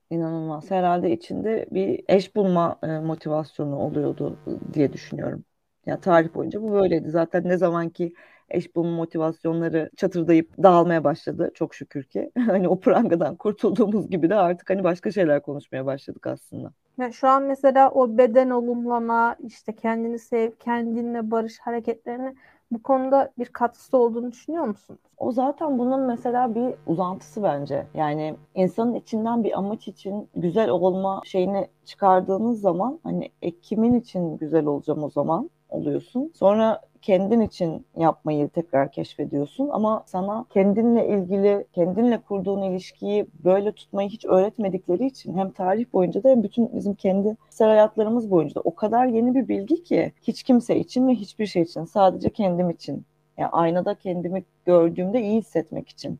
[0.10, 0.72] İnanılmaz.
[0.72, 4.40] Herhalde içinde bir eş bulma e, motivasyonu oluyordu
[4.74, 5.44] diye düşünüyorum.
[5.86, 7.10] Yani tarih boyunca bu böyleydi.
[7.10, 8.14] Zaten ne zamanki
[8.50, 12.32] eş bulma motivasyonları çatırdayıp dağılmaya başladı çok şükür ki.
[12.46, 16.74] hani o prangadan kurtulduğumuz gibi de artık hani başka şeyler konuşmaya başladık aslında.
[17.00, 22.36] Yani şu an mesela o beden olumlama, işte kendini sev, kendinle barış hareketlerini
[22.72, 25.00] bu konuda bir katkısı olduğunu düşünüyor musun?
[25.18, 27.88] O zaten bunun mesela bir uzantısı bence.
[27.94, 34.38] Yani insanın içinden bir amaç için güzel olma şeyini çıkardığınız zaman hani e, kimin için
[34.38, 36.32] güzel olacağım o zaman oluyorsun.
[36.36, 44.10] Sonra kendin için yapmayı tekrar keşfediyorsun ama sana kendinle ilgili, kendinle kurduğun ilişkiyi böyle tutmayı
[44.10, 48.62] hiç öğretmedikleri için hem tarih boyunca da hem bütün bizim kendi kişisel hayatlarımız boyunca da
[48.62, 52.70] o kadar yeni bir bilgi ki hiç kimse için ve hiçbir şey için sadece kendim
[52.70, 53.06] için.
[53.38, 56.20] Yani aynada kendimi gördüğümde iyi hissetmek için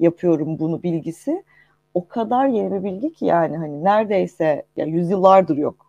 [0.00, 1.44] yapıyorum bunu bilgisi.
[1.94, 5.85] O kadar yeni bir bilgi ki yani hani neredeyse ya yüzyıllardır yok.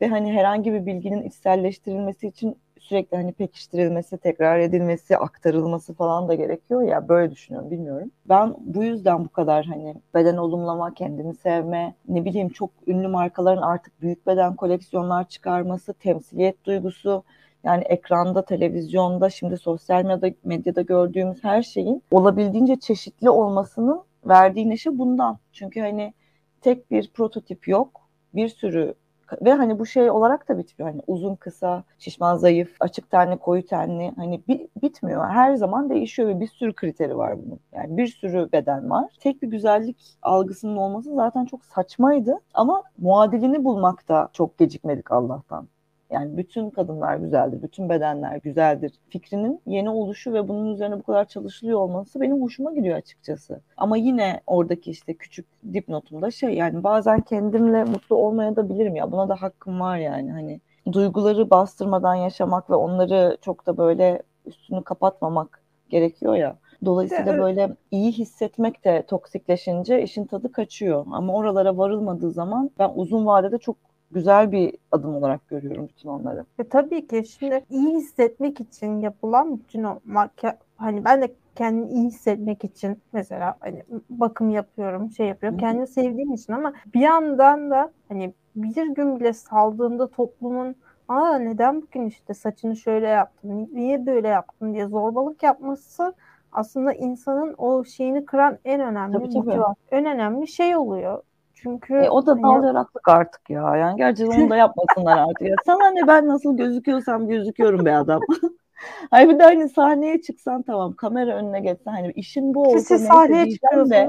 [0.00, 6.34] Ve hani herhangi bir bilginin içselleştirilmesi için sürekli hani pekiştirilmesi, tekrar edilmesi, aktarılması falan da
[6.34, 8.10] gerekiyor ya böyle düşünüyorum bilmiyorum.
[8.28, 13.62] Ben bu yüzden bu kadar hani beden olumlama, kendini sevme, ne bileyim çok ünlü markaların
[13.62, 17.24] artık büyük beden koleksiyonlar çıkarması, temsiliyet duygusu,
[17.64, 24.98] yani ekranda, televizyonda, şimdi sosyal medyada, medyada gördüğümüz her şeyin olabildiğince çeşitli olmasının verdiği neşe
[24.98, 25.38] bundan.
[25.52, 26.14] Çünkü hani
[26.60, 28.00] tek bir prototip yok.
[28.34, 28.94] Bir sürü
[29.42, 30.90] ve hani bu şey olarak da bitmiyor.
[30.90, 35.28] Hani uzun, kısa, şişman, zayıf, açık tenli, koyu tenli hani bi- bitmiyor.
[35.30, 37.60] Her zaman değişiyor ve bir sürü kriteri var bunun.
[37.72, 39.12] Yani bir sürü beden var.
[39.20, 45.68] Tek bir güzellik algısının olması zaten çok saçmaydı ama muadilini bulmakta çok gecikmedik Allah'tan.
[46.10, 51.24] Yani bütün kadınlar güzeldir, bütün bedenler güzeldir fikrinin yeni oluşu ve bunun üzerine bu kadar
[51.24, 53.60] çalışılıyor olması benim hoşuma gidiyor açıkçası.
[53.76, 59.12] Ama yine oradaki işte küçük dipnotumda şey yani bazen kendimle mutlu olmaya da bilirim ya
[59.12, 60.60] buna da hakkım var yani hani
[60.92, 66.56] duyguları bastırmadan yaşamak ve onları çok da böyle üstünü kapatmamak gerekiyor ya.
[66.84, 67.40] Dolayısıyla evet.
[67.42, 71.06] böyle iyi hissetmek de toksikleşince işin tadı kaçıyor.
[71.12, 73.76] Ama oralara varılmadığı zaman ben uzun vadede çok
[74.10, 76.44] güzel bir adım olarak görüyorum bütün onları.
[76.58, 81.88] E, tabii ki şimdi iyi hissetmek için yapılan bütün o makyaj hani ben de kendimi
[81.88, 85.58] iyi hissetmek için mesela hani bakım yapıyorum, şey yapıyorum.
[85.58, 90.74] Kendimi sevdiğim için ama bir yandan da hani bir gün bile saldığında toplumun
[91.08, 96.14] aa neden bugün işte saçını şöyle yaptın, niye böyle yaptın diye zorbalık yapması
[96.52, 99.60] aslında insanın o şeyini kıran en önemli tabii, tabii.
[99.90, 101.22] en önemli şey oluyor.
[101.62, 102.86] Çünkü e, o da hani...
[103.06, 103.76] artık ya.
[103.76, 105.48] Yani gerçekten onu da yapmasınlar artık.
[105.48, 105.54] Ya.
[105.66, 108.20] Sana ne ben nasıl gözüküyorsam gözüküyorum be adam.
[109.10, 113.06] Hayır bir de hani sahneye çıksan tamam kamera önüne geçsen hani işin bu olsa Siz
[113.06, 113.90] sahneye çıkıyorsunuz.
[113.90, 114.08] De,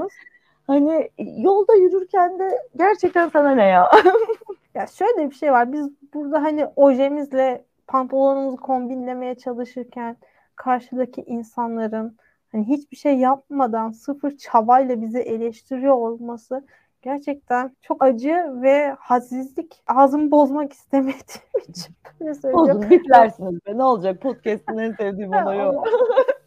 [0.66, 3.90] hani yolda yürürken de gerçekten sana ne ya?
[4.74, 5.72] ya şöyle bir şey var.
[5.72, 10.16] Biz burada hani ojemizle pantolonumuzu kombinlemeye çalışırken
[10.56, 12.16] karşıdaki insanların
[12.52, 16.64] hani hiçbir şey yapmadan sıfır çabayla bizi eleştiriyor olması
[17.02, 19.82] Gerçekten çok acı ve hazizlik.
[19.86, 21.20] Ağzımı bozmak istemediğim
[21.68, 22.78] için ne söyleyeceğim.
[22.78, 23.78] Bozun biplersiniz be.
[23.78, 24.20] Ne olacak?
[24.20, 25.84] Podcast'ın en sevdiğim olayı o.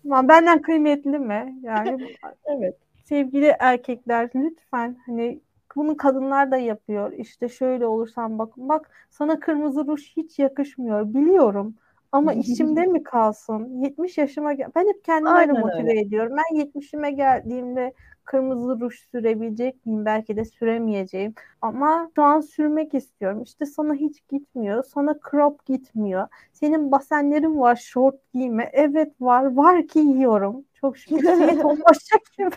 [0.04, 1.56] Benden kıymetli mi?
[1.62, 2.08] Yani
[2.46, 2.76] evet.
[3.04, 5.42] Sevgili erkekler lütfen hani
[5.76, 7.12] bunu kadınlar da yapıyor.
[7.12, 11.76] İşte şöyle olursan bak bak sana kırmızı ruj hiç yakışmıyor biliyorum.
[12.12, 13.82] Ama içimde mi kalsın?
[13.84, 14.70] 70 yaşıma gel.
[14.76, 16.00] Ben hep kendimi öyle motive öyle.
[16.00, 16.38] ediyorum.
[16.38, 17.94] Ben 70'ime geldiğimde
[18.26, 20.06] kırmızı ruj sürebilecek miyim?
[20.06, 21.34] Belki de süremeyeceğim.
[21.62, 23.44] Ama şu an sürmek istiyorum.
[23.44, 24.84] İşte sana hiç gitmiyor.
[24.84, 26.28] Sana crop gitmiyor.
[26.54, 28.70] Senin basenlerin var short giyme.
[28.74, 29.56] Evet var.
[29.56, 30.66] Var ki yiyorum.
[30.74, 32.50] Çok şükür seni dolaşacak gibi.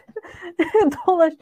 [1.06, 1.34] Dolaş.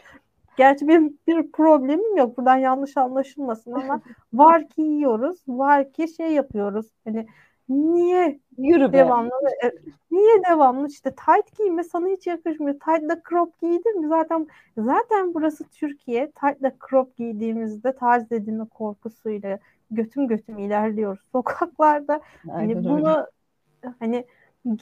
[0.57, 2.39] Gerçi benim bir problemim yok.
[2.39, 5.39] Buradan yanlış anlaşılmasın ama var ki yiyoruz.
[5.49, 6.87] Var ki şey yapıyoruz.
[7.05, 7.27] Hani
[7.73, 8.99] Niye Yürü be.
[8.99, 9.31] devamlı?
[9.65, 9.73] E,
[10.11, 10.89] niye devamlı?
[10.89, 12.75] İşte tight giyme sana hiç yakışmıyor.
[12.75, 14.09] Tight'la crop giydir mi?
[14.09, 14.47] Zaten
[14.79, 16.31] zaten burası Türkiye.
[16.31, 19.59] Tight'la crop giydiğimizde tarz edilme korkusuyla
[19.91, 22.21] götüm götüm ilerliyoruz sokaklarda.
[22.53, 23.95] Aynen hani bunu öyle.
[23.99, 24.25] hani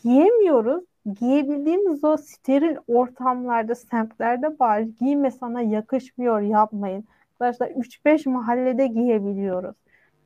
[0.02, 0.84] giyemiyoruz.
[1.20, 7.04] Giyebildiğimiz o steril ortamlarda, semtlerde bari giyme sana yakışmıyor yapmayın.
[7.32, 9.76] Arkadaşlar 3-5 mahallede giyebiliyoruz.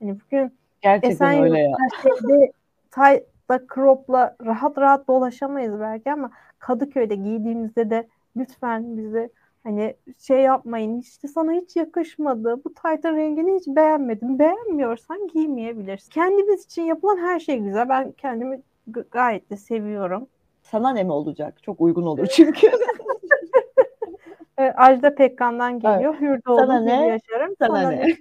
[0.01, 0.53] Hani bugün
[0.85, 1.77] Gerçekten Esenyurt öyle ya.
[2.03, 2.53] Şeyde,
[2.91, 9.31] taytla, cropla rahat rahat dolaşamayız belki ama Kadıköy'de giydiğimizde de lütfen bizi
[9.63, 16.65] hani şey yapmayın işte sana hiç yakışmadı bu taytın rengini hiç beğenmedim beğenmiyorsan giymeyebilirsin kendimiz
[16.65, 18.63] için yapılan her şey güzel ben kendimi
[19.11, 20.27] gayet de seviyorum
[20.63, 21.63] Sana ne mi olacak?
[21.63, 22.67] Çok uygun olur çünkü.
[24.59, 26.17] e, Ajda Pekkan'dan geliyor.
[26.19, 26.21] Evet.
[26.21, 27.07] Hür doğdum, sana ne?
[27.07, 27.55] yaşarım.
[27.59, 28.17] Sana, sana ne?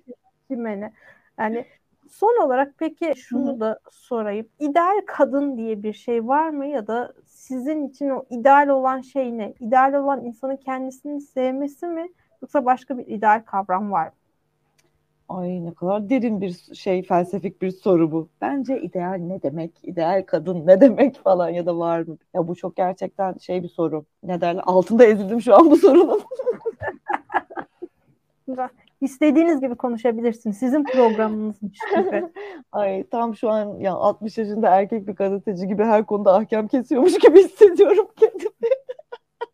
[0.47, 0.93] Kime ne?
[1.39, 1.65] Yani
[2.13, 4.47] son olarak peki şunu da sorayım.
[4.60, 9.38] İdeal kadın diye bir şey var mı ya da sizin için o ideal olan şey
[9.38, 9.54] ne?
[9.60, 12.08] İdeal olan insanın kendisini sevmesi mi
[12.41, 14.13] yoksa başka bir ideal kavram var mı?
[15.30, 18.30] Ay ne kadar derin bir şey, felsefik bir soru bu.
[18.41, 22.17] Bence ideal ne demek, ideal kadın ne demek falan ya da var mı?
[22.34, 24.06] Ya bu çok gerçekten şey bir soru.
[24.23, 24.63] Ne derler?
[24.65, 26.21] Altında ezildim şu an bu sorunun.
[29.03, 30.57] İstediğiniz gibi konuşabilirsiniz.
[30.57, 32.25] Sizin programınızmış gibi.
[32.71, 37.19] Ay tam şu an ya 60 yaşında erkek bir gazeteci gibi her konuda ahkam kesiyormuş
[37.19, 38.51] gibi hissediyorum kendimi.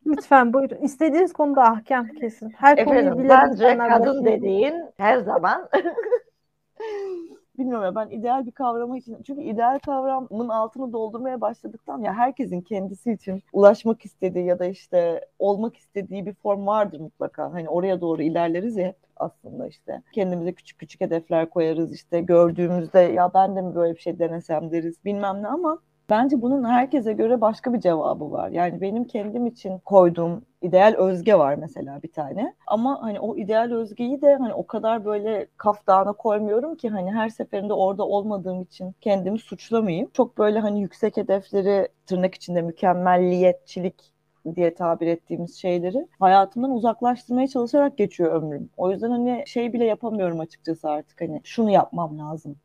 [0.05, 0.77] Lütfen buyurun.
[0.77, 2.49] İstediğiniz konuda ahkam kesin.
[2.49, 5.69] Her Efendim, konuyu bilen bence kadın dediğin her zaman
[7.57, 12.62] bilmiyorum ya ben ideal bir kavramı için çünkü ideal kavramın altını doldurmaya başladıktan ya herkesin
[12.62, 17.53] kendisi için ulaşmak istediği ya da işte olmak istediği bir form vardır mutlaka.
[17.53, 20.01] Hani oraya doğru ilerleriz ya aslında işte.
[20.13, 24.71] Kendimize küçük küçük hedefler koyarız işte gördüğümüzde ya ben de mi böyle bir şey denesem
[24.71, 25.79] deriz bilmem ne ama
[26.10, 28.49] Bence bunun herkese göre başka bir cevabı var.
[28.49, 32.55] Yani benim kendim için koyduğum ideal özge var mesela bir tane.
[32.67, 37.12] Ama hani o ideal özgeyi de hani o kadar böyle kaf dağına koymuyorum ki hani
[37.12, 40.10] her seferinde orada olmadığım için kendimi suçlamayayım.
[40.13, 44.13] Çok böyle hani yüksek hedefleri tırnak içinde mükemmelliyetçilik
[44.56, 48.69] diye tabir ettiğimiz şeyleri hayatımdan uzaklaştırmaya çalışarak geçiyor ömrüm.
[48.78, 52.56] O yüzden hani şey bile yapamıyorum açıkçası artık hani şunu yapmam lazım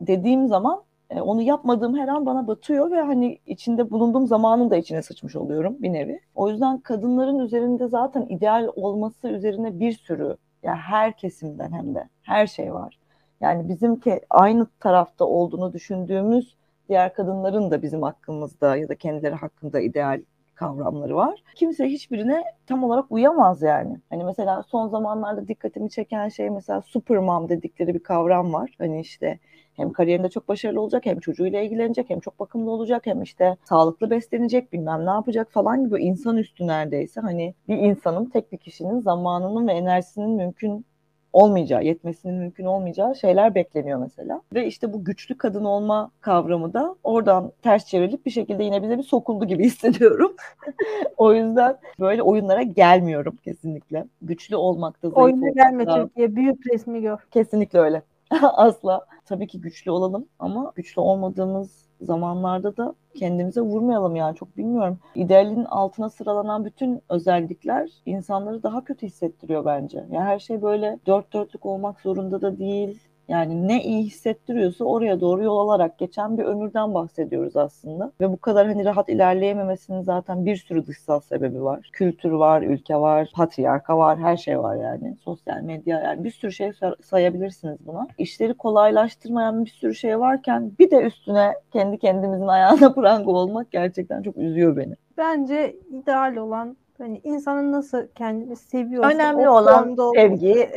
[0.00, 4.76] dediğim zaman e, onu yapmadığım her an bana batıyor ve hani içinde bulunduğum zamanın da
[4.76, 6.20] içine sıçmış oluyorum bir nevi.
[6.34, 12.08] O yüzden kadınların üzerinde zaten ideal olması üzerine bir sürü yani her kesimden hem de
[12.22, 12.98] her şey var.
[13.40, 16.56] Yani bizim ki aynı tarafta olduğunu düşündüğümüz
[16.88, 20.22] diğer kadınların da bizim hakkımızda ya da kendileri hakkında ideal
[20.54, 21.42] kavramları var.
[21.54, 24.00] Kimse hiçbirine tam olarak uyamaz yani.
[24.10, 28.74] Hani mesela son zamanlarda dikkatimi çeken şey mesela supermom dedikleri bir kavram var.
[28.78, 29.38] Hani işte
[29.76, 34.10] hem kariyerinde çok başarılı olacak hem çocuğuyla ilgilenecek hem çok bakımlı olacak hem işte sağlıklı
[34.10, 39.68] beslenecek bilmem ne yapacak falan gibi insanüstü neredeyse hani bir insanın tek bir kişinin zamanının
[39.68, 40.86] ve enerjisinin mümkün
[41.34, 44.40] olmayacağı, yetmesinin mümkün olmayacağı şeyler bekleniyor mesela.
[44.54, 48.98] Ve işte bu güçlü kadın olma kavramı da oradan ters çevrilip bir şekilde yine bize
[48.98, 50.36] bir sokuldu gibi hissediyorum.
[51.16, 54.04] o yüzden böyle oyunlara gelmiyorum kesinlikle.
[54.22, 57.18] Güçlü olmakta zayıf Oyuna gelme Türkiye, büyük resmi gör.
[57.30, 58.02] Kesinlikle öyle.
[58.42, 59.06] Asla.
[59.26, 64.98] Tabii ki güçlü olalım ama güçlü olmadığımız zamanlarda da kendimize vurmayalım yani çok bilmiyorum.
[65.14, 69.98] İdealin altına sıralanan bütün özellikler insanları daha kötü hissettiriyor bence.
[69.98, 74.84] Ya yani her şey böyle dört dörtlük olmak zorunda da değil yani ne iyi hissettiriyorsa
[74.84, 78.12] oraya doğru yol alarak geçen bir ömürden bahsediyoruz aslında.
[78.20, 81.90] Ve bu kadar hani rahat ilerleyememesinin zaten bir sürü dışsal sebebi var.
[81.92, 85.16] Kültür var, ülke var, patriarka var, her şey var yani.
[85.24, 88.06] Sosyal medya yani bir sürü şey sayabilirsiniz buna.
[88.18, 94.22] İşleri kolaylaştırmayan bir sürü şey varken bir de üstüne kendi kendimizin ayağına pranga olmak gerçekten
[94.22, 94.94] çok üzüyor beni.
[95.18, 100.70] Bence ideal olan hani insanın nasıl kendini seviyorsa önemli olan sevgi.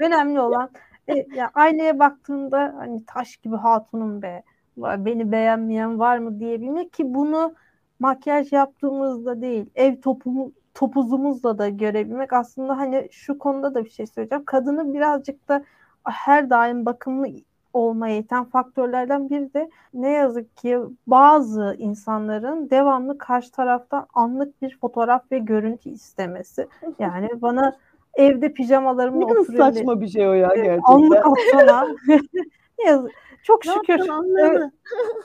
[0.00, 0.70] önemli olan
[1.08, 4.42] e, ya aynaya baktığında hani taş gibi hatunum be
[4.76, 7.54] beni beğenmeyen var mı diyebilmek ki bunu
[7.98, 14.06] makyaj yaptığımızda değil ev topumu, topuzumuzla da görebilmek aslında hani şu konuda da bir şey
[14.06, 14.44] söyleyeceğim.
[14.44, 15.64] Kadını birazcık da
[16.04, 17.28] her daim bakımlı
[17.72, 24.78] olmaya iten faktörlerden biri de ne yazık ki bazı insanların devamlı karşı taraftan anlık bir
[24.78, 26.68] fotoğraf ve görüntü istemesi.
[26.98, 27.76] Yani bana
[28.16, 29.54] evde pijamalarımla ne oturuyorum.
[29.54, 30.80] Ne saçma bir şey o ya gerçekten.
[30.84, 31.86] Anlık atsana.
[33.42, 34.00] Çok şükür.
[34.38, 34.70] öyle,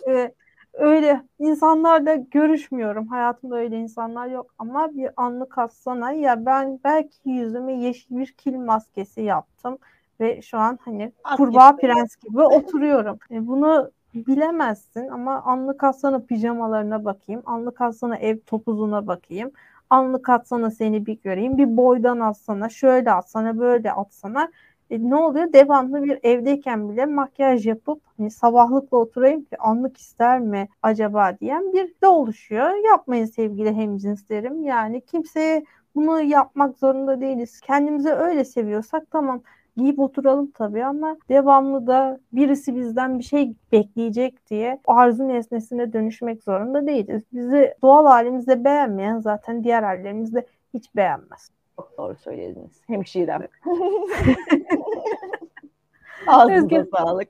[0.07, 0.33] e,
[0.73, 3.07] öyle insanlarla görüşmüyorum.
[3.07, 4.53] Hayatımda öyle insanlar yok.
[4.59, 9.77] Ama bir anlık atsana ya ben belki yüzüme yeşil bir kil maskesi yaptım.
[10.19, 11.81] Ve şu an hani At kurbağa gibi.
[11.81, 13.19] prens gibi oturuyorum.
[13.31, 17.41] E, bunu bilemezsin ama anlık atsana pijamalarına bakayım.
[17.45, 19.51] Anlık atsana ev topuzuna bakayım
[19.91, 21.57] anlık atsana seni bir göreyim.
[21.57, 24.51] Bir boydan atsana, şöyle atsana, böyle atsana.
[24.89, 25.53] E, ne oluyor?
[25.53, 31.73] Devamlı bir evdeyken bile makyaj yapıp hani sabahlıkla oturayım ki anlık ister mi acaba diyen
[31.73, 32.85] bir de oluşuyor.
[32.91, 34.63] Yapmayın sevgili hemcinslerim.
[34.63, 35.65] Yani kimseye
[35.95, 37.61] bunu yapmak zorunda değiliz.
[37.61, 39.41] Kendimizi öyle seviyorsak tamam
[39.77, 46.43] giyip oturalım tabii ama devamlı da birisi bizden bir şey bekleyecek diye arzu nesnesine dönüşmek
[46.43, 47.23] zorunda değiliz.
[47.33, 51.51] Bizi doğal halimizde beğenmeyen zaten diğer hallerimizde hiç beğenmez.
[51.75, 52.81] Çok doğru söylediniz.
[52.87, 53.41] Hemşirem.
[56.27, 57.27] Ağzınıza sağlık.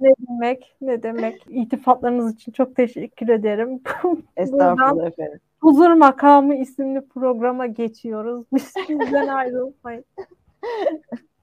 [0.00, 1.46] ne demek, ne demek.
[1.48, 3.82] İltifatlarınız için çok teşekkür ederim.
[4.36, 5.40] Estağfurullah efendim.
[5.60, 8.46] Huzur Makamı isimli programa geçiyoruz.
[8.52, 10.04] Biz sizden ayrılmayın.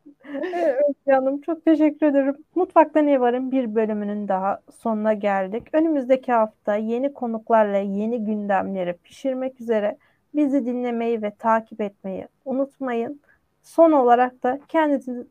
[0.53, 2.35] evet canım çok teşekkür ederim.
[2.55, 5.63] Mutfakta Ne Var'ın bir bölümünün daha sonuna geldik.
[5.73, 9.97] Önümüzdeki hafta yeni konuklarla yeni gündemleri pişirmek üzere
[10.35, 13.21] bizi dinlemeyi ve takip etmeyi unutmayın.
[13.63, 15.27] Son olarak da kendinizi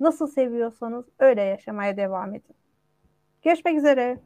[0.00, 2.54] nasıl seviyorsanız öyle yaşamaya devam edin.
[3.42, 4.18] Görüşmek üzere.